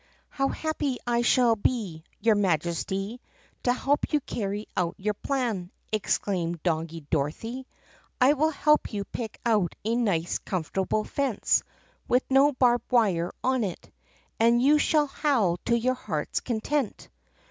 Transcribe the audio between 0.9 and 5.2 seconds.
I shall be, your Majesty, to help you carry out your